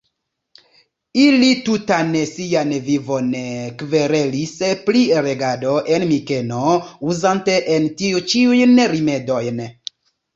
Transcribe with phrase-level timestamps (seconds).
[1.23, 3.27] Ili tutan sian vivon
[3.81, 4.53] kverelis
[4.87, 6.63] pri regado en Mikeno,
[7.11, 9.61] uzante en tio ĉiujn rimedojn.